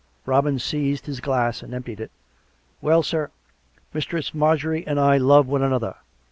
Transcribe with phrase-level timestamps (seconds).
[0.25, 2.09] Robin seized his glass and emptied it."
[2.81, 3.29] Well, sir.
[3.93, 5.95] Mistress Marjorie and I love one another.